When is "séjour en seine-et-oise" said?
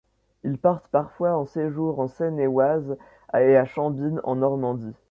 1.45-2.97